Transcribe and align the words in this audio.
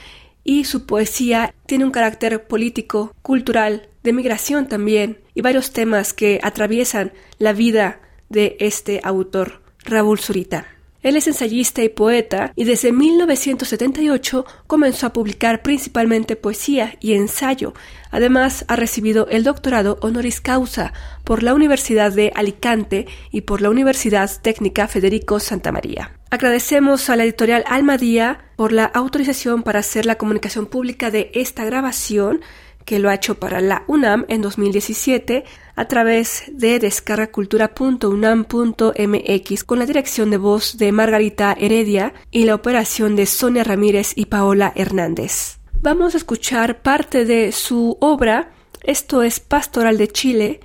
y 0.44 0.64
su 0.64 0.86
poesía 0.86 1.54
tiene 1.66 1.84
un 1.84 1.90
carácter 1.90 2.46
político, 2.46 3.14
cultural, 3.22 3.88
de 4.02 4.12
migración 4.12 4.66
también, 4.66 5.20
y 5.34 5.42
varios 5.42 5.72
temas 5.72 6.12
que 6.14 6.40
atraviesan 6.42 7.12
la 7.38 7.52
vida 7.52 8.00
de 8.28 8.56
este 8.60 9.00
autor, 9.04 9.62
Raúl 9.84 10.18
Zurita. 10.18 10.66
Él 11.02 11.16
es 11.16 11.26
ensayista 11.26 11.82
y 11.82 11.88
poeta 11.88 12.52
y 12.56 12.64
desde 12.64 12.92
1978 12.92 14.44
comenzó 14.66 15.06
a 15.06 15.12
publicar 15.12 15.62
principalmente 15.62 16.36
poesía 16.36 16.96
y 17.00 17.14
ensayo. 17.14 17.72
Además, 18.10 18.66
ha 18.68 18.76
recibido 18.76 19.26
el 19.28 19.44
doctorado 19.44 19.98
honoris 20.02 20.42
causa 20.42 20.92
por 21.24 21.42
la 21.42 21.54
Universidad 21.54 22.12
de 22.12 22.32
Alicante 22.34 23.06
y 23.30 23.42
por 23.42 23.62
la 23.62 23.70
Universidad 23.70 24.30
Técnica 24.42 24.88
Federico 24.88 25.40
Santa 25.40 25.72
María. 25.72 26.12
Agradecemos 26.28 27.08
a 27.08 27.16
la 27.16 27.24
editorial 27.24 27.64
Almadía 27.66 28.44
por 28.56 28.72
la 28.72 28.84
autorización 28.84 29.62
para 29.62 29.80
hacer 29.80 30.04
la 30.04 30.16
comunicación 30.16 30.66
pública 30.66 31.10
de 31.10 31.30
esta 31.34 31.64
grabación 31.64 32.40
que 32.84 32.98
lo 32.98 33.08
ha 33.08 33.14
hecho 33.14 33.38
para 33.38 33.60
la 33.60 33.84
UNAM 33.86 34.26
en 34.28 34.42
2017 34.42 35.44
a 35.76 35.86
través 35.86 36.44
de 36.52 36.78
descargacultura.unam.mx 36.78 39.64
con 39.64 39.78
la 39.78 39.86
dirección 39.86 40.30
de 40.30 40.36
voz 40.36 40.76
de 40.76 40.92
Margarita 40.92 41.56
Heredia 41.58 42.12
y 42.30 42.44
la 42.44 42.54
operación 42.54 43.16
de 43.16 43.24
Sonia 43.26 43.64
Ramírez 43.64 44.12
y 44.16 44.26
Paola 44.26 44.72
Hernández. 44.74 45.60
Vamos 45.82 46.14
a 46.14 46.18
escuchar 46.18 46.82
parte 46.82 47.24
de 47.24 47.52
su 47.52 47.96
obra, 48.00 48.52
esto 48.82 49.22
es 49.22 49.40
Pastoral 49.40 49.96
de 49.98 50.08
Chile 50.08 50.60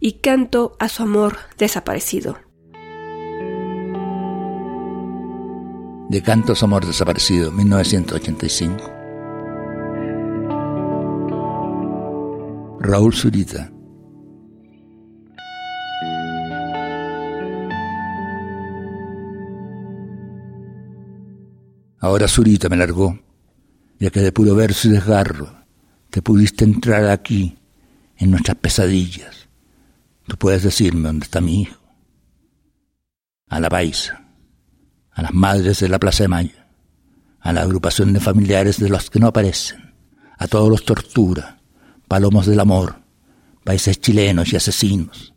y 0.00 0.20
Canto 0.20 0.76
a 0.78 0.88
su 0.88 1.02
amor 1.02 1.36
desaparecido. 1.56 2.38
De 6.08 6.22
Canto 6.22 6.52
a 6.52 6.56
su 6.56 6.64
amor 6.64 6.86
desaparecido, 6.86 7.52
1985. 7.52 8.92
Raúl 12.80 13.14
Zurita. 13.14 13.70
Ahora 22.00 22.28
Zurita 22.28 22.68
me 22.68 22.76
largó, 22.76 23.18
ya 23.98 24.10
que 24.10 24.20
de 24.20 24.32
puro 24.32 24.54
verso 24.54 24.88
y 24.88 24.92
desgarro 24.92 25.58
te 26.10 26.22
pudiste 26.22 26.64
entrar 26.64 27.04
aquí, 27.10 27.58
en 28.16 28.30
nuestras 28.30 28.56
pesadillas. 28.56 29.48
Tú 30.26 30.36
puedes 30.36 30.62
decirme 30.62 31.08
dónde 31.08 31.24
está 31.24 31.40
mi 31.40 31.62
hijo. 31.62 31.80
A 33.48 33.60
la 33.60 33.70
paisa, 33.70 34.24
a 35.12 35.22
las 35.22 35.32
madres 35.32 35.80
de 35.80 35.88
la 35.88 35.98
Plaza 35.98 36.24
de 36.24 36.28
Mayo, 36.28 36.56
a 37.40 37.52
la 37.52 37.62
agrupación 37.62 38.12
de 38.12 38.20
familiares 38.20 38.78
de 38.78 38.88
los 38.88 39.10
que 39.10 39.20
no 39.20 39.28
aparecen, 39.28 39.94
a 40.36 40.46
todos 40.48 40.68
los 40.68 40.84
tortura, 40.84 41.60
palomos 42.08 42.46
del 42.46 42.60
amor, 42.60 43.02
países 43.64 44.00
chilenos 44.00 44.52
y 44.52 44.56
asesinos. 44.56 45.34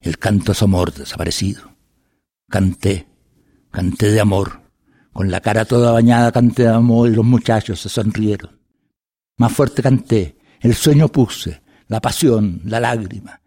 El 0.00 0.18
canto 0.18 0.52
es 0.52 0.62
amor 0.62 0.92
desaparecido. 0.92 1.76
Canté, 2.48 3.08
canté 3.70 4.10
de 4.10 4.20
amor. 4.20 4.61
Con 5.12 5.30
la 5.30 5.40
cara 5.40 5.66
toda 5.66 5.92
bañada 5.92 6.32
canté 6.32 6.66
amor 6.66 7.08
y 7.10 7.14
los 7.14 7.24
muchachos 7.24 7.80
se 7.80 7.88
sonrieron. 7.90 8.58
Más 9.36 9.52
fuerte 9.52 9.82
canté, 9.82 10.38
el 10.60 10.74
sueño 10.74 11.08
puse, 11.08 11.62
la 11.88 12.00
pasión, 12.00 12.62
la 12.64 12.80
lágrima. 12.80 13.40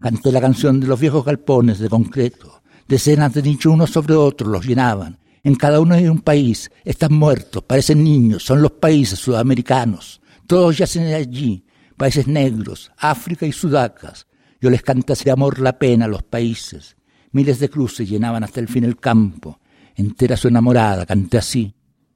Canté 0.00 0.32
la 0.32 0.40
canción 0.40 0.80
de 0.80 0.86
los 0.86 0.98
viejos 0.98 1.24
galpones 1.24 1.78
de 1.78 1.88
concreto. 1.88 2.62
Decenas 2.88 3.34
de 3.34 3.42
nichos 3.42 3.72
unos 3.72 3.90
sobre 3.90 4.14
otros 4.14 4.50
los 4.50 4.66
llenaban. 4.66 5.18
En 5.44 5.54
cada 5.54 5.80
uno 5.80 5.94
hay 5.94 6.08
un 6.08 6.20
país. 6.20 6.70
Están 6.84 7.14
muertos, 7.14 7.62
parecen 7.64 8.02
niños, 8.02 8.42
son 8.42 8.62
los 8.62 8.72
países 8.72 9.18
sudamericanos. 9.18 10.20
Todos 10.46 10.78
yacen 10.78 11.12
allí, 11.12 11.64
países 11.96 12.26
negros, 12.26 12.90
África 12.96 13.46
y 13.46 13.52
Sudacas. 13.52 14.26
Yo 14.60 14.70
les 14.70 14.82
cantase 14.82 15.24
de 15.24 15.30
amor 15.30 15.58
la 15.58 15.78
pena 15.78 16.06
a 16.06 16.08
los 16.08 16.22
países. 16.22 16.96
Miles 17.32 17.58
de 17.58 17.68
cruces 17.68 18.08
llenaban 18.08 18.44
hasta 18.44 18.60
el 18.60 18.68
fin 18.68 18.84
el 18.84 18.96
campo. 18.96 19.60
Entera 19.96 20.36
su 20.36 20.48
enamorada, 20.48 21.06
canté 21.06 21.38
así, 21.38 21.74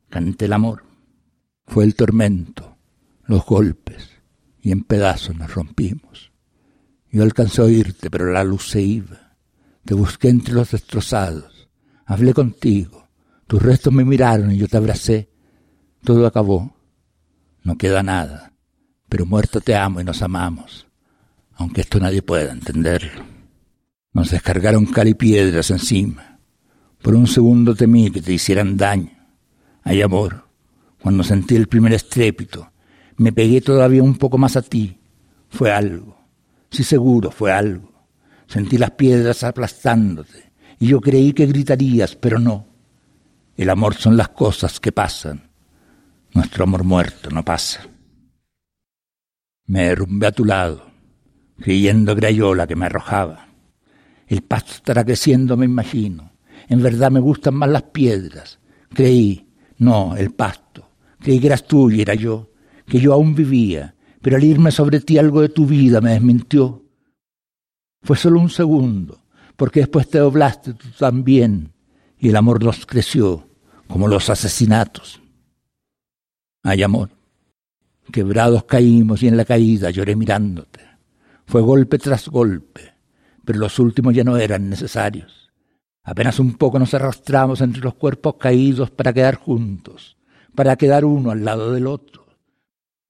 canté 0.09 0.47
el 0.47 0.53
amor. 0.53 0.85
Fue 1.67 1.85
el 1.85 1.95
tormento, 1.95 2.77
los 3.25 3.45
golpes, 3.45 4.11
y 4.61 4.73
en 4.73 4.85
pedazos 4.85 5.37
nos 5.37 5.53
rompimos. 5.53 6.33
Yo 7.11 7.23
alcancé 7.23 7.63
a 7.63 7.65
oírte, 7.65 8.11
pero 8.11 8.33
la 8.33 8.45
luz 8.45 8.71
se 8.71 8.83
iba. 8.83 9.37
Te 9.85 9.95
busqué 9.95 10.29
entre 10.29 10.55
los 10.55 10.71
destrozados. 10.71 11.69
Hablé 12.05 12.35
contigo. 12.35 13.09
Tus 13.47 13.63
restos 13.63 13.93
me 13.93 14.05
miraron 14.05 14.53
y 14.53 14.59
yo 14.59 14.69
te 14.69 14.77
abracé. 14.77 15.31
Todo 16.03 16.27
acabó 16.27 16.77
no 17.67 17.77
queda 17.77 18.05
nada, 18.05 18.53
pero 19.09 19.27
muerto 19.27 19.61
te 19.61 19.75
amo 19.75 20.01
y 20.01 20.05
nos 20.05 20.23
amamos, 20.23 20.87
aunque 21.57 21.81
esto 21.81 21.99
nadie 21.99 22.23
pueda 22.23 22.53
entenderlo. 22.53 23.25
Nos 24.13 24.31
descargaron 24.31 24.87
cal 24.87 25.09
y 25.09 25.15
piedras 25.15 25.73
encima. 25.73 26.36
Por 27.03 27.15
un 27.15 27.27
segundo 27.27 27.75
temí 27.75 28.11
que 28.11 28.23
te 28.23 28.33
hicieran 28.33 28.77
daño. 28.77 29.11
Hay 29.83 30.03
amor. 30.03 30.45
Cuando 31.01 31.23
sentí 31.23 31.55
el 31.55 31.69
primer 31.69 31.93
estrépito, 31.93 32.71
me 33.17 33.33
pegué 33.33 33.61
todavía 33.61 34.03
un 34.03 34.17
poco 34.17 34.39
más 34.39 34.57
a 34.57 34.63
ti. 34.63 34.99
Fue 35.49 35.73
algo. 35.73 36.19
Sí, 36.71 36.83
seguro, 36.83 37.31
fue 37.31 37.53
algo. 37.53 37.93
Sentí 38.47 38.79
las 38.79 38.93
piedras 38.93 39.45
aplastándote, 39.45 40.53
y 40.79 40.89
yo 40.89 41.01
creí 41.01 41.33
que 41.33 41.47
gritarías, 41.47 42.17
pero 42.17 42.39
no. 42.39 42.67
El 43.57 43.71
amor 43.71 43.95
son 43.95 44.17
las 44.17 44.29
cosas 44.29 44.81
que 44.81 44.93
pasan 44.93 45.47
nuestro 46.37 46.65
amor 46.65 46.85
muerto 46.85 47.31
no 47.31 47.43
pasa. 47.43 47.89
Me 49.69 49.85
derrumbé 49.85 50.27
a 50.27 50.33
tu 50.33 50.45
lado, 50.45 50.87
creyendo 51.59 52.15
que 52.15 52.21
era 52.21 52.31
yo 52.31 52.55
la 52.55 52.67
que 52.67 52.77
me 52.77 52.87
arrojaba. 52.87 53.49
El 54.27 54.43
pasto 54.43 54.73
estará 54.73 55.03
creciendo, 55.03 55.57
me 55.57 55.65
imagino. 55.65 56.31
En 56.69 56.83
verdad 56.83 57.11
me 57.11 57.21
gustan 57.21 57.55
más 57.55 57.69
las 57.71 57.85
piedras. 57.85 58.59
Creí, 58.93 59.47
no, 59.79 60.17
el 60.17 60.33
pasto. 60.33 60.91
Creí 61.19 61.41
que 61.41 61.47
eras 61.47 61.67
tú 61.67 61.91
y 61.91 62.01
era 62.01 62.15
yo, 62.15 62.51
que 62.87 63.01
yo 63.01 63.13
aún 63.13 63.35
vivía, 63.35 63.95
pero 64.21 64.37
al 64.37 64.45
irme 64.45 64.71
sobre 64.71 65.01
ti 65.01 65.19
algo 65.19 65.41
de 65.41 65.49
tu 65.49 65.67
vida 65.67 66.01
me 66.01 66.13
desmintió. 66.13 66.85
Fue 68.03 68.17
solo 68.17 68.41
un 68.41 68.51
segundo, 68.51 69.23
porque 69.57 69.81
después 69.81 70.09
te 70.09 70.19
doblaste 70.19 70.75
tú 70.75 70.89
también, 70.99 71.73
y 72.19 72.29
el 72.29 72.37
amor 72.37 72.63
nos 72.63 72.87
creció, 72.87 73.49
como 73.89 74.09
los 74.09 74.31
asesinatos. 74.31 75.21
Ay, 76.63 76.83
amor, 76.83 77.11
quebrados 78.13 78.65
caímos 78.65 79.23
y 79.23 79.29
en 79.29 79.37
la 79.37 79.45
caída 79.45 79.91
lloré 79.91 80.17
mirándote. 80.17 80.81
Fue 81.47 81.61
golpe 81.61 81.99
tras 81.99 82.29
golpe, 82.29 82.95
pero 83.45 83.59
los 83.59 83.79
últimos 83.79 84.15
ya 84.15 84.25
no 84.25 84.37
eran 84.37 84.69
necesarios. 84.69 85.46
Apenas 86.07 86.39
un 86.39 86.55
poco 86.55 86.79
nos 86.79 86.95
arrastramos 86.95 87.61
entre 87.61 87.83
los 87.83 87.95
cuerpos 87.95 88.37
caídos 88.39 88.93
para 88.93 89.13
quedar 89.13 89.35
juntos, 89.35 90.17
para 90.55 90.77
quedar 90.77 91.05
uno 91.05 91.33
al 91.33 91.45
lado 91.45 91.73
del 91.73 91.89
otro. 91.89 92.27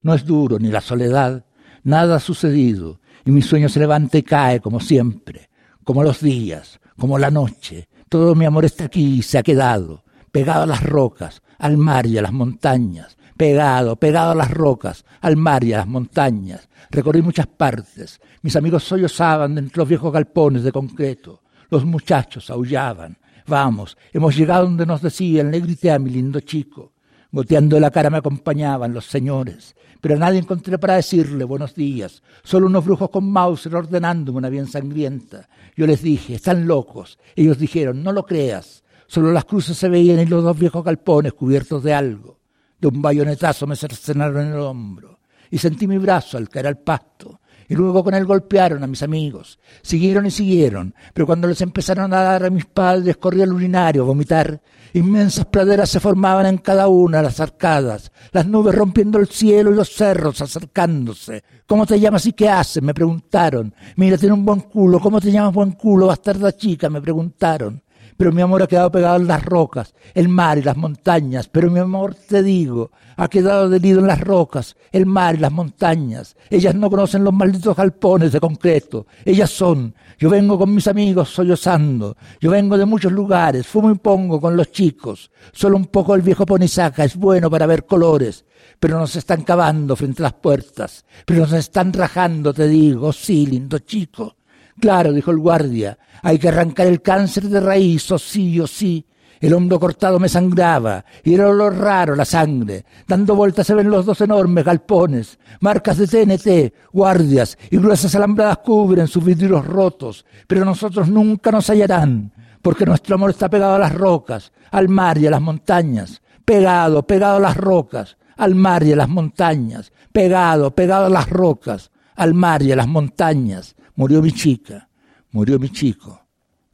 No 0.01 0.15
es 0.15 0.25
duro 0.25 0.57
ni 0.57 0.69
la 0.69 0.81
soledad, 0.81 1.45
nada 1.83 2.15
ha 2.15 2.19
sucedido, 2.19 2.99
y 3.23 3.29
mi 3.29 3.43
sueño 3.43 3.69
se 3.69 3.79
levanta 3.79 4.17
y 4.17 4.23
cae 4.23 4.61
como 4.61 4.79
siempre, 4.79 5.47
como 5.83 6.01
los 6.01 6.21
días, 6.21 6.79
como 6.97 7.19
la 7.19 7.29
noche. 7.29 7.87
Todo 8.09 8.33
mi 8.33 8.45
amor 8.45 8.65
está 8.65 8.85
aquí 8.85 9.19
y 9.19 9.21
se 9.21 9.37
ha 9.37 9.43
quedado, 9.43 10.03
pegado 10.31 10.63
a 10.63 10.67
las 10.67 10.81
rocas, 10.81 11.43
al 11.59 11.77
mar 11.77 12.07
y 12.07 12.17
a 12.17 12.23
las 12.23 12.33
montañas, 12.33 13.15
pegado, 13.37 13.97
pegado 13.97 14.31
a 14.31 14.35
las 14.35 14.49
rocas, 14.49 15.05
al 15.21 15.37
mar 15.37 15.63
y 15.63 15.73
a 15.73 15.77
las 15.77 15.87
montañas. 15.87 16.67
Recorrí 16.89 17.21
muchas 17.21 17.45
partes. 17.45 18.19
Mis 18.41 18.55
amigos 18.55 18.83
sollozaban 18.85 19.55
entre 19.59 19.77
los 19.77 19.87
viejos 19.87 20.11
galpones 20.11 20.63
de 20.63 20.71
concreto. 20.71 21.43
Los 21.69 21.85
muchachos 21.85 22.49
aullaban. 22.49 23.17
Vamos, 23.47 23.97
hemos 24.13 24.35
llegado 24.35 24.65
donde 24.65 24.85
nos 24.85 25.01
decían, 25.01 25.51
le 25.51 25.59
grité 25.59 25.91
a 25.91 25.99
mi 25.99 26.09
lindo 26.09 26.39
chico. 26.41 26.93
Goteando 27.31 27.79
la 27.79 27.91
cara 27.91 28.09
me 28.09 28.17
acompañaban 28.17 28.93
los 28.93 29.05
señores, 29.05 29.75
pero 30.01 30.15
a 30.15 30.17
nadie 30.17 30.39
encontré 30.39 30.77
para 30.77 30.95
decirle 30.95 31.43
buenos 31.43 31.75
días, 31.75 32.23
solo 32.43 32.67
unos 32.67 32.85
brujos 32.85 33.09
con 33.09 33.29
Mauser 33.29 33.75
ordenándome 33.75 34.37
una 34.37 34.49
bien 34.49 34.67
sangrienta. 34.67 35.49
Yo 35.75 35.85
les 35.85 36.01
dije, 36.01 36.35
están 36.35 36.67
locos. 36.67 37.19
Ellos 37.35 37.57
dijeron, 37.57 38.01
no 38.01 38.11
lo 38.11 38.25
creas. 38.25 38.83
Solo 39.07 39.31
las 39.31 39.45
cruces 39.45 39.77
se 39.77 39.89
veían 39.89 40.19
y 40.19 40.25
los 40.25 40.43
dos 40.43 40.57
viejos 40.57 40.83
galpones 40.83 41.33
cubiertos 41.33 41.83
de 41.83 41.93
algo. 41.93 42.39
De 42.79 42.87
un 42.87 43.01
bayonetazo 43.01 43.67
me 43.67 43.75
cercenaron 43.75 44.47
en 44.47 44.53
el 44.53 44.59
hombro 44.59 45.17
y 45.49 45.57
sentí 45.57 45.87
mi 45.87 45.97
brazo 45.97 46.37
al 46.37 46.49
caer 46.49 46.67
al 46.67 46.79
pasto. 46.79 47.39
Y 47.69 47.75
luego 47.75 48.03
con 48.03 48.13
él 48.13 48.25
golpearon 48.25 48.83
a 48.83 48.87
mis 48.87 49.03
amigos. 49.03 49.59
Siguieron 49.81 50.25
y 50.25 50.31
siguieron, 50.31 50.95
pero 51.13 51.25
cuando 51.25 51.47
les 51.47 51.61
empezaron 51.61 52.13
a 52.13 52.21
dar 52.21 52.45
a 52.45 52.49
mis 52.49 52.65
padres, 52.65 53.17
corrí 53.17 53.41
al 53.41 53.53
urinario 53.53 54.03
a 54.03 54.05
vomitar. 54.05 54.61
Inmensas 54.93 55.45
praderas 55.45 55.89
se 55.89 55.99
formaban 55.99 56.45
en 56.45 56.57
cada 56.59 56.87
una, 56.87 57.21
las 57.21 57.39
arcadas, 57.39 58.11
las 58.31 58.47
nubes 58.47 58.73
rompiendo 58.73 59.19
el 59.19 59.27
cielo 59.27 59.71
y 59.71 59.75
los 59.75 59.93
cerros 59.93 60.41
acercándose. 60.41 61.43
¿Cómo 61.65 61.85
te 61.85 61.99
llamas 61.99 62.25
y 62.25 62.33
qué 62.33 62.47
haces? 62.49 62.81
Me 62.81 62.93
preguntaron. 62.93 63.73
Mira, 63.97 64.17
tiene 64.17 64.33
un 64.33 64.45
buen 64.45 64.61
culo. 64.61 64.99
¿Cómo 64.99 65.19
te 65.19 65.31
llamas 65.31 65.53
buen 65.53 65.71
culo, 65.71 66.07
bastarda 66.07 66.55
chica? 66.55 66.89
Me 66.89 67.01
preguntaron 67.01 67.81
pero 68.17 68.31
mi 68.31 68.41
amor 68.41 68.63
ha 68.63 68.67
quedado 68.67 68.91
pegado 68.91 69.17
en 69.17 69.27
las 69.27 69.45
rocas, 69.45 69.93
el 70.13 70.27
mar 70.27 70.57
y 70.57 70.63
las 70.63 70.75
montañas, 70.75 71.47
pero 71.47 71.69
mi 71.69 71.79
amor, 71.79 72.15
te 72.15 72.41
digo, 72.41 72.91
ha 73.15 73.27
quedado 73.27 73.65
adherido 73.65 73.99
en 73.99 74.07
las 74.07 74.19
rocas, 74.19 74.75
el 74.91 75.05
mar 75.05 75.35
y 75.35 75.39
las 75.39 75.51
montañas. 75.51 76.35
Ellas 76.49 76.75
no 76.75 76.89
conocen 76.89 77.23
los 77.23 77.33
malditos 77.33 77.75
galpones 77.75 78.31
de 78.31 78.39
concreto, 78.39 79.07
ellas 79.23 79.51
son. 79.51 79.93
Yo 80.17 80.29
vengo 80.29 80.57
con 80.57 80.73
mis 80.73 80.87
amigos 80.87 81.29
sollozando, 81.29 82.17
yo 82.39 82.49
vengo 82.49 82.77
de 82.77 82.85
muchos 82.85 83.11
lugares, 83.11 83.67
fumo 83.67 83.91
y 83.91 83.95
pongo 83.95 84.41
con 84.41 84.57
los 84.57 84.71
chicos. 84.71 85.31
Solo 85.51 85.77
un 85.77 85.85
poco 85.85 86.15
el 86.15 86.21
viejo 86.21 86.45
ponisaca 86.45 87.03
es 87.03 87.15
bueno 87.15 87.49
para 87.49 87.67
ver 87.67 87.85
colores, 87.85 88.45
pero 88.79 88.99
nos 88.99 89.15
están 89.15 89.43
cavando 89.43 89.95
frente 89.95 90.23
a 90.23 90.23
las 90.23 90.33
puertas, 90.33 91.05
pero 91.25 91.41
nos 91.41 91.53
están 91.53 91.93
rajando, 91.93 92.53
te 92.53 92.67
digo, 92.67 93.13
sí, 93.13 93.45
lindo 93.45 93.79
chico. 93.79 94.35
Claro, 94.79 95.11
dijo 95.11 95.31
el 95.31 95.39
guardia, 95.39 95.97
hay 96.21 96.37
que 96.37 96.49
arrancar 96.49 96.87
el 96.87 97.01
cáncer 97.01 97.45
de 97.45 97.59
raíz, 97.59 98.11
o 98.11 98.19
sí, 98.19 98.59
o 98.59 98.67
sí. 98.67 99.05
El 99.39 99.53
hombro 99.53 99.79
cortado 99.79 100.19
me 100.19 100.29
sangraba, 100.29 101.05
y 101.23 101.35
era 101.35 101.47
olor 101.47 101.77
raro 101.77 102.15
la 102.15 102.25
sangre. 102.25 102.85
Dando 103.07 103.35
vueltas 103.35 103.67
se 103.67 103.75
ven 103.75 103.89
los 103.89 104.05
dos 104.05 104.21
enormes 104.21 104.65
galpones, 104.65 105.37
marcas 105.59 105.97
de 105.97 106.07
TNT, 106.07 106.73
guardias 106.91 107.57
y 107.69 107.77
gruesas 107.77 108.15
alambradas 108.15 108.59
cubren 108.59 109.07
sus 109.07 109.23
vidrios 109.23 109.65
rotos, 109.65 110.25
pero 110.47 110.65
nosotros 110.65 111.07
nunca 111.09 111.51
nos 111.51 111.69
hallarán, 111.69 112.31
porque 112.61 112.85
nuestro 112.85 113.15
amor 113.15 113.31
está 113.31 113.49
pegado 113.49 113.75
a 113.75 113.79
las 113.79 113.93
rocas, 113.93 114.51
al 114.71 114.89
mar 114.89 115.17
y 115.19 115.27
a 115.27 115.31
las 115.31 115.41
montañas, 115.41 116.21
pegado, 116.43 117.05
pegado 117.05 117.37
a 117.37 117.41
las 117.41 117.57
rocas, 117.57 118.17
al 118.37 118.55
mar 118.55 118.83
y 118.83 118.93
a 118.93 118.95
las 118.95 119.09
montañas, 119.09 119.91
pegado, 120.11 120.71
pegado 120.71 121.05
a 121.07 121.09
las 121.09 121.29
rocas, 121.29 121.91
al 122.15 122.33
mar 122.33 122.63
y 122.63 122.71
a 122.71 122.75
las 122.75 122.87
montañas. 122.87 123.75
Murió 123.97 124.21
mi 124.21 124.31
chica, 124.31 124.87
murió 125.31 125.57
mi 125.57 125.71
chico, 125.71 126.21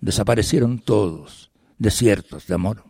desaparecieron 0.01 0.79
todos, 0.79 1.49
desiertos 1.77 2.47
de 2.47 2.53
amor. 2.53 2.83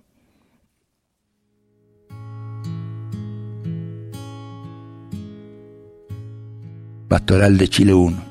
Pastoral 7.08 7.60
de 7.60 7.68
Chile 7.68 7.94
1. 7.94 8.24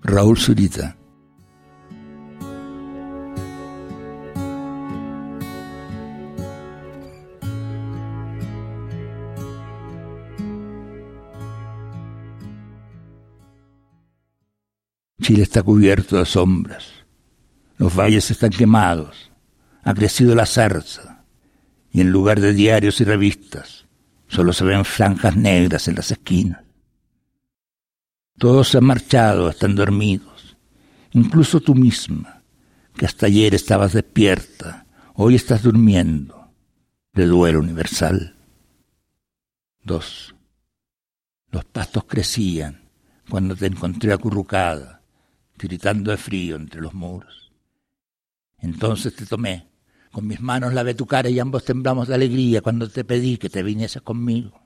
Raúl 0.00 0.38
Zurita. 0.38 0.99
Chile 15.30 15.44
está 15.44 15.62
cubierto 15.62 16.16
de 16.16 16.26
sombras. 16.26 16.88
Los 17.76 17.94
valles 17.94 18.32
están 18.32 18.50
quemados. 18.50 19.30
Ha 19.84 19.94
crecido 19.94 20.34
la 20.34 20.44
zarza. 20.44 21.22
Y 21.92 22.00
en 22.00 22.10
lugar 22.10 22.40
de 22.40 22.52
diarios 22.52 23.00
y 23.00 23.04
revistas, 23.04 23.86
solo 24.26 24.52
se 24.52 24.64
ven 24.64 24.84
franjas 24.84 25.36
negras 25.36 25.86
en 25.86 25.94
las 25.94 26.10
esquinas. 26.10 26.64
Todos 28.38 28.70
se 28.70 28.78
han 28.78 28.84
marchado, 28.86 29.48
están 29.48 29.76
dormidos. 29.76 30.56
Incluso 31.12 31.60
tú 31.60 31.76
misma, 31.76 32.42
que 32.96 33.06
hasta 33.06 33.26
ayer 33.26 33.54
estabas 33.54 33.92
despierta, 33.92 34.84
hoy 35.14 35.36
estás 35.36 35.62
durmiendo. 35.62 36.50
De 37.12 37.26
duelo 37.26 37.60
universal. 37.60 38.34
Dos. 39.80 40.34
Los 41.52 41.64
pastos 41.66 42.02
crecían 42.08 42.80
cuando 43.28 43.54
te 43.54 43.66
encontré 43.66 44.12
acurrucada 44.12 44.99
gritando 45.66 46.10
de 46.10 46.16
frío 46.16 46.56
entre 46.56 46.80
los 46.80 46.94
muros. 46.94 47.52
Entonces 48.58 49.14
te 49.14 49.26
tomé, 49.26 49.70
con 50.12 50.26
mis 50.26 50.40
manos 50.40 50.74
lavé 50.74 50.94
tu 50.94 51.06
cara 51.06 51.28
y 51.28 51.38
ambos 51.38 51.64
temblamos 51.64 52.08
de 52.08 52.14
alegría 52.14 52.60
cuando 52.60 52.88
te 52.88 53.04
pedí 53.04 53.38
que 53.38 53.48
te 53.48 53.62
vinieses 53.62 54.02
conmigo, 54.02 54.60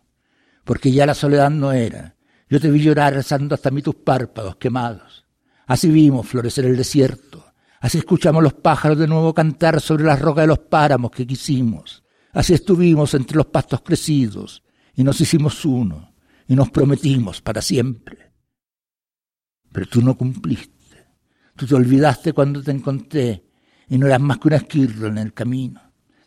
porque 0.64 0.90
ya 0.90 1.06
la 1.06 1.14
soledad 1.14 1.50
no 1.50 1.72
era. 1.72 2.16
Yo 2.48 2.60
te 2.60 2.70
vi 2.70 2.80
llorar 2.80 3.14
rezando 3.14 3.54
hasta 3.54 3.70
mí 3.70 3.82
tus 3.82 3.96
párpados 3.96 4.56
quemados. 4.56 5.26
Así 5.66 5.90
vimos 5.90 6.26
florecer 6.26 6.66
el 6.66 6.76
desierto, 6.76 7.44
así 7.80 7.98
escuchamos 7.98 8.42
los 8.42 8.54
pájaros 8.54 8.98
de 8.98 9.06
nuevo 9.06 9.32
cantar 9.32 9.80
sobre 9.80 10.04
las 10.04 10.20
rocas 10.20 10.42
de 10.42 10.48
los 10.48 10.58
páramos 10.58 11.10
que 11.10 11.26
quisimos. 11.26 12.02
Así 12.32 12.52
estuvimos 12.52 13.14
entre 13.14 13.36
los 13.36 13.46
pastos 13.46 13.80
crecidos 13.82 14.62
y 14.94 15.04
nos 15.04 15.20
hicimos 15.20 15.64
uno 15.64 16.14
y 16.48 16.54
nos 16.54 16.70
prometimos 16.70 17.40
para 17.40 17.62
siempre. 17.62 18.32
Pero 19.72 19.86
tú 19.86 20.02
no 20.02 20.16
cumpliste. 20.16 20.74
Tú 21.56 21.66
te 21.66 21.75
olvidaste 21.75 22.32
cuando 22.32 22.62
te 22.62 22.70
encontré 22.70 23.44
y 23.88 23.99
no 23.99 24.06
eras 24.06 24.20
más 24.20 24.38
que 24.38 24.49
una 24.49 24.56
esquirla 24.56 25.08
en 25.08 25.18
el 25.18 25.32
camino. 25.32 25.80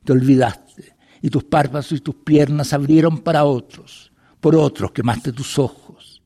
Te 0.03 0.13
olvidaste 0.13 0.95
y 1.21 1.29
tus 1.29 1.43
párpados 1.43 1.91
y 1.91 1.99
tus 1.99 2.15
piernas 2.15 2.73
abrieron 2.73 3.19
para 3.19 3.43
otros. 3.43 4.13
Por 4.39 4.55
otros 4.55 4.91
quemaste 4.91 5.33
tus 5.33 5.59
ojos. 5.59 6.23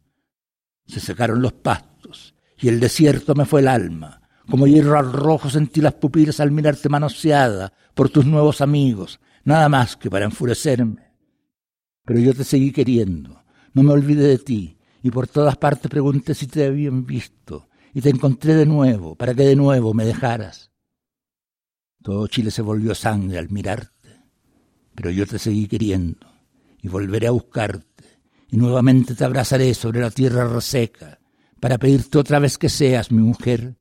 Se 0.85 0.99
secaron 0.99 1.41
los 1.41 1.53
pastos 1.53 2.35
y 2.59 2.67
el 2.67 2.79
desierto 2.79 3.33
me 3.33 3.45
fue 3.45 3.61
el 3.61 3.67
alma. 3.67 4.21
Como 4.49 4.67
hierro 4.67 4.99
al 4.99 5.13
rojo 5.13 5.49
sentí 5.49 5.81
las 5.81 5.93
pupilas 5.93 6.39
al 6.39 6.51
mirarte 6.51 6.89
manoseada 6.89 7.73
por 7.93 8.09
tus 8.09 8.25
nuevos 8.25 8.61
amigos, 8.61 9.19
nada 9.43 9.69
más 9.69 9.95
que 9.95 10.09
para 10.09 10.25
enfurecerme. 10.25 11.13
Pero 12.05 12.19
yo 12.19 12.33
te 12.33 12.43
seguí 12.43 12.71
queriendo, 12.71 13.43
no 13.73 13.83
me 13.83 13.91
olvidé 13.91 14.27
de 14.27 14.37
ti, 14.39 14.77
y 15.01 15.09
por 15.09 15.27
todas 15.27 15.57
partes 15.57 15.89
pregunté 15.89 16.33
si 16.33 16.47
te 16.47 16.65
habían 16.65 17.05
visto, 17.05 17.69
y 17.93 18.01
te 18.01 18.09
encontré 18.09 18.55
de 18.55 18.65
nuevo, 18.65 19.15
para 19.15 19.33
que 19.33 19.43
de 19.43 19.55
nuevo 19.55 19.93
me 19.93 20.05
dejaras. 20.05 20.71
Todo 22.01 22.27
Chile 22.27 22.51
se 22.51 22.61
volvió 22.61 22.95
sangre 22.95 23.37
al 23.37 23.49
mirarte, 23.49 24.21
pero 24.95 25.09
yo 25.11 25.25
te 25.27 25.37
seguí 25.37 25.67
queriendo 25.67 26.27
y 26.81 26.87
volveré 26.87 27.27
a 27.27 27.31
buscarte 27.31 27.85
y 28.49 28.57
nuevamente 28.57 29.15
te 29.15 29.23
abrazaré 29.23 29.73
sobre 29.73 30.01
la 30.01 30.11
tierra 30.11 30.47
reseca 30.47 31.19
para 31.59 31.77
pedirte 31.77 32.17
otra 32.17 32.39
vez 32.39 32.57
que 32.57 32.69
seas 32.69 33.11
mi 33.11 33.21
mujer. 33.21 33.77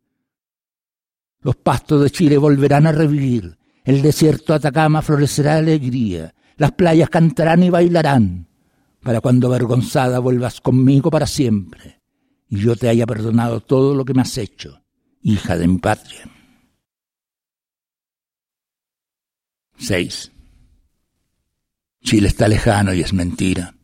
Los 1.40 1.56
pastos 1.56 2.02
de 2.02 2.10
Chile 2.10 2.36
volverán 2.36 2.86
a 2.86 2.92
revivir, 2.92 3.56
el 3.84 4.02
desierto 4.02 4.52
de 4.52 4.58
Atacama 4.58 5.00
florecerá 5.00 5.54
de 5.54 5.60
alegría, 5.60 6.34
las 6.56 6.72
playas 6.72 7.08
cantarán 7.08 7.62
y 7.62 7.70
bailarán, 7.70 8.48
para 9.02 9.22
cuando 9.22 9.48
avergonzada 9.48 10.18
vuelvas 10.18 10.60
conmigo 10.60 11.10
para 11.10 11.26
siempre, 11.26 12.00
y 12.50 12.59
yo 12.59 12.75
te 12.75 12.88
haya 12.88 13.07
perdonado 13.07 13.61
todo 13.61 13.95
lo 13.95 14.04
que 14.04 14.12
me 14.12 14.23
has 14.23 14.37
hecho, 14.37 14.83
hija 15.23 15.57
de 15.57 15.69
mi 15.69 15.78
patria. 15.78 16.28
6. 19.78 20.33
Chile 22.02 22.28
está 22.28 22.49
lejano 22.49 22.92
y 22.92 23.00
es 23.00 23.12
mentira. 23.12 23.75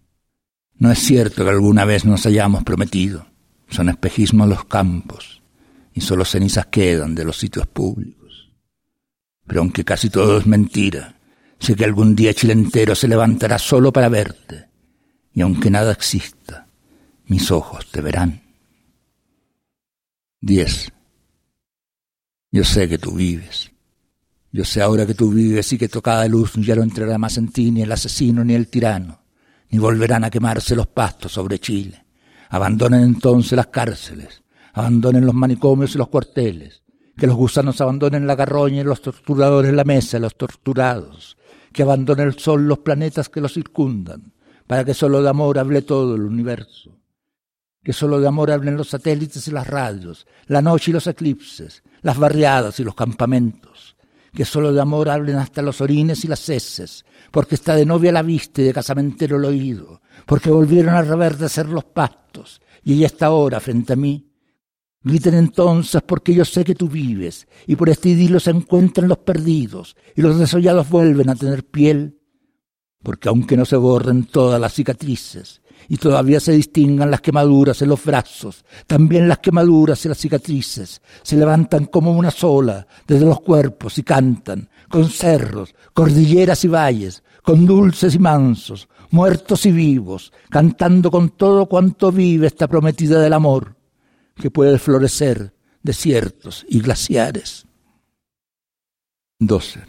No 0.79 0.91
es 0.91 0.99
cierto 0.99 1.45
que 1.45 1.51
alguna 1.51 1.85
vez 1.85 2.05
nos 2.05 2.27
hayamos 2.27 2.65
prometido. 2.65 3.27
Son 3.69 3.89
espejismos 3.89 4.49
los 4.49 4.65
campos 4.65 5.43
y 5.95 6.01
solo 6.01 6.25
cenizas 6.25 6.67
quedan 6.67 7.15
de 7.15 7.25
los 7.25 7.39
sitios 7.39 7.67
públicos. 7.69 8.53
Pero 9.47 9.61
aunque 9.61 9.85
casi 9.85 10.11
todo 10.11 10.39
es 10.39 10.47
mentira, 10.47 11.19
sé 11.61 11.77
que 11.77 11.85
algún 11.85 12.17
día 12.17 12.35
Chile 12.35 12.53
entero 12.53 12.95
se 12.95 13.09
levantará 13.09 13.59
solo 13.59 13.93
para 13.93 14.09
verte. 14.09 14.69
Y 15.33 15.41
aunque 15.41 15.71
nada 15.71 15.93
exista, 15.93 16.67
mis 17.27 17.51
ojos 17.51 17.87
te 17.91 18.01
verán. 18.01 18.46
10. 20.47 20.93
Yo 22.53 22.63
sé 22.63 22.89
que 22.89 22.99
tú 22.99 23.11
vives. 23.17 23.73
Yo 24.53 24.65
sé 24.65 24.81
ahora 24.81 25.05
que 25.05 25.15
tú 25.15 25.31
vives 25.31 25.73
y 25.73 25.77
que 25.77 25.89
tocada 25.89 26.29
luz 26.29 26.53
ya 26.55 26.77
no 26.77 26.85
entrará 26.85 27.19
más 27.19 27.37
en 27.37 27.49
ti 27.49 27.73
ni 27.73 27.83
el 27.83 27.91
asesino 27.91 28.45
ni 28.45 28.55
el 28.55 28.69
tirano, 28.69 29.23
ni 29.71 29.81
volverán 29.81 30.23
a 30.23 30.31
quemarse 30.31 30.77
los 30.77 30.87
pastos 30.87 31.33
sobre 31.33 31.59
Chile. 31.59 32.07
Abandonen 32.51 33.03
entonces 33.03 33.57
las 33.57 33.67
cárceles, 33.67 34.45
abandonen 34.73 35.27
los 35.27 35.35
manicomios 35.35 35.97
y 35.97 35.99
los 35.99 36.09
cuarteles, 36.09 36.85
que 37.17 37.27
los 37.27 37.35
gusanos 37.35 37.81
abandonen 37.81 38.25
la 38.25 38.37
carroña 38.37 38.83
y 38.83 38.85
los 38.85 39.03
torturadores 39.03 39.75
la 39.75 39.83
mesa, 39.83 40.21
los 40.21 40.37
torturados, 40.37 41.37
que 41.73 41.83
abandone 41.83 42.23
el 42.23 42.39
sol 42.39 42.69
los 42.69 42.79
planetas 42.79 43.29
que 43.29 43.41
los 43.41 43.53
circundan, 43.53 44.33
para 44.69 44.85
que 44.85 44.95
solo 44.95 45.21
de 45.21 45.29
amor 45.29 45.59
hable 45.59 45.83
todo 45.83 46.15
el 46.15 46.23
universo, 46.23 46.96
que 47.87 47.93
solo 47.93 48.19
de 48.19 48.27
amor 48.27 48.51
hablen 48.51 48.77
los 48.77 48.89
satélites 48.89 49.47
y 49.47 49.53
las 49.53 49.65
radios, 49.65 50.27
la 50.49 50.61
noche 50.61 50.91
y 50.91 50.95
los 50.95 51.07
eclipses, 51.07 51.85
las 52.03 52.19
barriadas 52.19 52.81
y 52.81 52.83
los 52.83 52.97
campamentos, 52.97 53.97
que 54.35 54.45
solo 54.45 54.73
de 54.73 54.81
amor 54.81 55.09
hablen 55.09 55.37
hasta 55.37 55.63
los 55.63 55.81
orines 55.81 56.25
y 56.25 56.27
las 56.27 56.49
heces, 56.49 57.05
porque 57.31 57.55
está 57.55 57.77
de 57.77 57.87
novia 57.87 58.11
la 58.11 58.23
vista 58.23 58.61
y 58.61 58.65
de 58.65 58.73
casamentero 58.73 59.37
el 59.37 59.45
oído, 59.45 60.01
porque 60.27 60.51
volvieron 60.51 60.97
a 60.97 61.03
reverdecer 61.03 61.69
los 61.69 61.85
pastos, 61.85 62.61
y 62.83 62.95
ella 62.95 63.07
está 63.07 63.27
ahora 63.27 63.61
frente 63.61 63.93
a 63.93 63.97
mí. 63.97 64.33
Griten 65.05 65.35
entonces 65.35 66.03
porque 66.05 66.35
yo 66.35 66.45
sé 66.45 66.65
que 66.65 66.75
tú 66.75 66.89
vives, 66.89 67.47
y 67.69 67.77
por 67.77 67.89
este 67.89 68.09
idilio 68.09 68.41
se 68.41 68.51
encuentran 68.51 69.07
los 69.07 69.19
perdidos, 69.19 69.95
y 70.17 70.23
los 70.23 70.41
desollados 70.41 70.89
vuelven 70.89 71.29
a 71.31 71.37
tener 71.37 71.65
piel, 71.65 72.19
porque 73.05 73.29
aunque 73.29 73.57
no 73.57 73.65
se 73.65 73.77
borren 73.77 74.25
todas 74.25 74.61
las 74.61 74.75
cicatrices, 74.75 75.61
y 75.89 75.97
todavía 75.97 76.41
se 76.41 76.53
distingan 76.53 77.11
las 77.11 77.21
quemaduras 77.21 77.81
en 77.83 77.89
los 77.89 78.05
brazos, 78.05 78.65
también 78.87 79.29
las 79.29 79.39
quemaduras 79.39 80.05
y 80.05 80.09
las 80.09 80.19
cicatrices 80.19 81.01
se 81.23 81.37
levantan 81.37 81.87
como 81.87 82.13
una 82.13 82.31
sola 82.31 82.87
desde 83.07 83.27
los 83.27 83.41
cuerpos 83.41 83.99
y 83.99 84.03
cantan, 84.03 84.69
con 84.89 85.09
cerros, 85.09 85.75
cordilleras 85.93 86.65
y 86.65 86.69
valles, 86.69 87.23
con 87.43 87.67
dulces 87.67 88.15
y 88.15 88.19
mansos, 88.19 88.89
muertos 89.11 89.67
y 89.67 89.73
vivos, 89.73 90.33
cantando 90.51 91.11
con 91.11 91.31
todo 91.31 91.67
cuanto 91.67 92.11
vive 92.11 92.47
esta 92.47 92.67
prometida 92.67 93.21
del 93.21 93.33
amor, 93.33 93.77
que 94.35 94.51
puede 94.51 94.79
florecer 94.79 95.55
desiertos 95.83 96.67
y 96.69 96.81
glaciares. 96.81 97.67
12. 99.39 99.81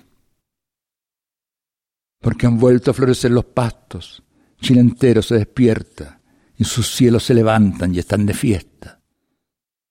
Porque 2.19 2.45
han 2.45 2.57
vuelto 2.59 2.91
a 2.91 2.93
florecer 2.93 3.31
los 3.31 3.45
pastos, 3.45 4.23
Chile 4.59 4.81
entero 4.81 5.21
se 5.21 5.35
despierta 5.35 6.19
y 6.57 6.63
sus 6.63 6.87
cielos 6.87 7.23
se 7.23 7.33
levantan 7.33 7.93
y 7.93 7.99
están 7.99 8.25
de 8.25 8.33
fiesta. 8.33 8.99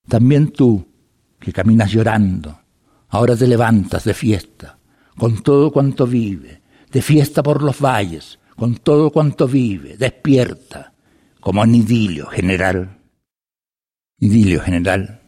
También 0.08 0.50
tú, 0.50 0.86
que 1.38 1.52
caminas 1.52 1.90
llorando, 1.90 2.60
ahora 3.08 3.36
te 3.36 3.46
levantas 3.46 4.04
de 4.04 4.14
fiesta, 4.14 4.78
con 5.16 5.42
todo 5.42 5.72
cuanto 5.72 6.06
vive, 6.06 6.62
de 6.90 7.02
fiesta 7.02 7.42
por 7.42 7.62
los 7.62 7.80
valles, 7.80 8.38
con 8.56 8.76
todo 8.76 9.10
cuanto 9.10 9.46
vive, 9.46 9.96
despierta, 9.96 10.92
como 11.40 11.62
en 11.64 11.74
idilio 11.74 12.26
general. 12.26 12.98
Idilio 14.18 14.60
general. 14.60 15.20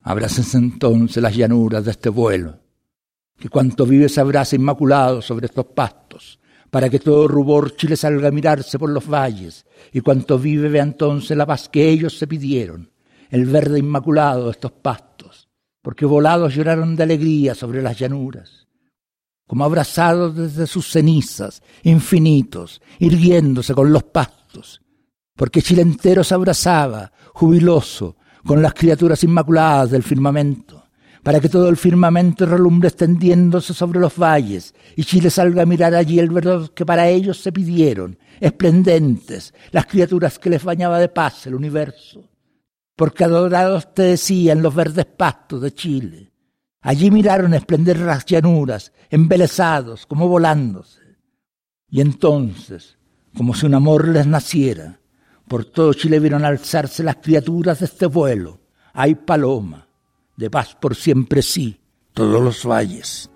Abraces 0.00 0.54
entonces 0.54 1.22
las 1.22 1.36
llanuras 1.36 1.84
de 1.84 1.92
este 1.92 2.08
vuelo, 2.08 2.58
que 3.38 3.48
cuanto 3.48 3.86
vive 3.86 4.08
se 4.08 4.20
abraza 4.20 4.56
inmaculado 4.56 5.22
sobre 5.22 5.46
estos 5.46 5.66
pastos, 5.66 6.01
para 6.72 6.88
que 6.88 6.98
todo 6.98 7.28
rubor 7.28 7.76
Chile 7.76 7.96
salga 7.96 8.28
a 8.28 8.32
mirarse 8.32 8.78
por 8.78 8.90
los 8.90 9.06
valles, 9.06 9.66
y 9.92 10.00
cuanto 10.00 10.38
vive 10.38 10.68
vea 10.68 10.82
entonces 10.82 11.36
la 11.36 11.46
paz 11.46 11.68
que 11.68 11.88
ellos 11.88 12.18
se 12.18 12.26
pidieron, 12.26 12.90
el 13.30 13.44
verde 13.44 13.78
inmaculado 13.78 14.46
de 14.46 14.52
estos 14.52 14.72
pastos, 14.72 15.48
porque 15.82 16.06
volados 16.06 16.54
lloraron 16.54 16.96
de 16.96 17.02
alegría 17.02 17.54
sobre 17.54 17.82
las 17.82 17.98
llanuras 17.98 18.62
como 19.52 19.66
abrazados 19.66 20.34
desde 20.34 20.66
sus 20.66 20.90
cenizas, 20.90 21.62
infinitos, 21.82 22.80
irguiéndose 23.00 23.74
con 23.74 23.92
los 23.92 24.04
pastos, 24.04 24.80
porque 25.36 25.60
Chile 25.60 25.82
entero 25.82 26.24
se 26.24 26.32
abrazaba, 26.32 27.12
jubiloso, 27.34 28.16
con 28.46 28.62
las 28.62 28.72
criaturas 28.72 29.22
inmaculadas 29.24 29.90
del 29.90 30.04
firmamento, 30.04 30.81
para 31.22 31.40
que 31.40 31.48
todo 31.48 31.68
el 31.68 31.76
firmamento 31.76 32.46
relumbre 32.46 32.88
extendiéndose 32.88 33.74
sobre 33.74 34.00
los 34.00 34.18
valles, 34.18 34.74
y 34.96 35.04
Chile 35.04 35.30
salga 35.30 35.62
a 35.62 35.66
mirar 35.66 35.94
allí 35.94 36.18
el 36.18 36.30
verdor 36.30 36.72
que 36.74 36.86
para 36.86 37.08
ellos 37.08 37.40
se 37.40 37.52
pidieron, 37.52 38.18
esplendentes, 38.40 39.54
las 39.70 39.86
criaturas 39.86 40.38
que 40.38 40.50
les 40.50 40.64
bañaba 40.64 40.98
de 40.98 41.08
paz 41.08 41.46
el 41.46 41.54
universo, 41.54 42.28
porque 42.96 43.24
adorados 43.24 43.94
te 43.94 44.02
decían 44.02 44.62
los 44.62 44.74
verdes 44.74 45.06
pastos 45.06 45.62
de 45.62 45.72
Chile, 45.72 46.32
Allí 46.82 47.12
miraron 47.12 47.54
esplender 47.54 48.00
las 48.00 48.26
llanuras, 48.26 48.92
embelesados, 49.08 50.04
como 50.04 50.26
volándose. 50.26 51.00
Y 51.88 52.00
entonces, 52.00 52.98
como 53.36 53.54
si 53.54 53.66
un 53.66 53.74
amor 53.74 54.08
les 54.08 54.26
naciera, 54.26 55.00
por 55.46 55.64
todo 55.64 55.94
Chile 55.94 56.18
vieron 56.18 56.44
alzarse 56.44 57.04
las 57.04 57.16
criaturas 57.16 57.78
de 57.78 57.86
este 57.86 58.06
vuelo. 58.06 58.60
Hay 58.94 59.14
paloma, 59.14 59.86
de 60.36 60.50
paz 60.50 60.76
por 60.80 60.94
siempre 60.94 61.42
sí, 61.42 61.80
todos 62.12 62.42
los 62.42 62.66
valles. 62.66 63.30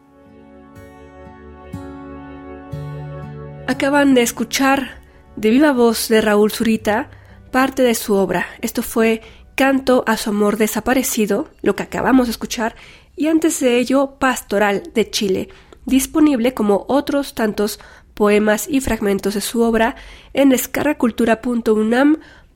Acaban 3.67 4.15
de 4.15 4.23
escuchar 4.23 5.01
de 5.37 5.51
viva 5.51 5.73
voz 5.73 6.09
de 6.09 6.21
Raúl 6.21 6.51
Zurita 6.51 7.11
parte 7.51 7.83
de 7.83 7.95
su 7.95 8.15
obra. 8.15 8.47
Esto 8.61 8.83
fue 8.83 9.23
Canto 9.55 10.05
a 10.07 10.19
su 10.19 10.31
amor 10.31 10.59
desaparecido, 10.59 11.49
lo 11.63 11.75
que 11.75 11.83
acabamos 11.83 12.27
de 12.27 12.33
escuchar, 12.33 12.77
y 13.17 13.29
antes 13.29 13.59
de 13.61 13.79
ello 13.79 14.17
Pastoral 14.19 14.83
de 14.95 15.11
Chile, 15.11 15.49
disponible 15.87 16.53
como 16.53 16.85
otros 16.89 17.35
tantos 17.35 17.81
poemas 18.13 18.67
y 18.69 18.81
fragmentos 18.81 19.35
de 19.35 19.41
su 19.41 19.63
obra 19.63 19.97
en 20.35 20.53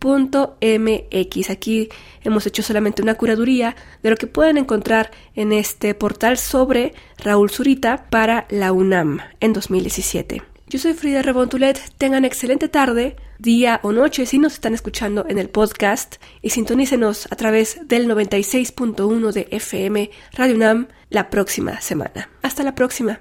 descargacultura.unam.mx. 0.00 1.50
Aquí 1.50 1.88
hemos 2.22 2.46
hecho 2.46 2.62
solamente 2.62 3.02
una 3.02 3.14
curaduría 3.14 3.76
de 4.02 4.10
lo 4.10 4.16
que 4.16 4.26
pueden 4.26 4.58
encontrar 4.58 5.10
en 5.34 5.52
este 5.52 5.94
portal 5.94 6.38
sobre 6.38 6.94
Raúl 7.18 7.50
Zurita 7.50 8.06
para 8.10 8.46
la 8.50 8.72
UNAM 8.72 9.20
en 9.40 9.52
2017. 9.52 10.42
Yo 10.68 10.78
soy 10.78 10.94
Frida 10.94 11.22
Rebontulet. 11.22 11.80
Tengan 11.98 12.24
excelente 12.24 12.68
tarde, 12.68 13.16
día 13.38 13.80
o 13.82 13.92
noche 13.92 14.24
si 14.26 14.38
nos 14.38 14.54
están 14.54 14.72
escuchando 14.72 15.26
en 15.28 15.38
el 15.38 15.48
podcast 15.48 16.16
y 16.42 16.50
sintonícenos 16.50 17.26
a 17.30 17.36
través 17.36 17.80
del 17.88 18.08
96.1 18.08 19.32
de 19.32 19.48
FM 19.50 20.10
Radio 20.32 20.54
UNAM 20.54 20.88
la 21.08 21.28
próxima 21.28 21.80
semana. 21.80 22.30
Hasta 22.42 22.62
la 22.62 22.74
próxima. 22.74 23.20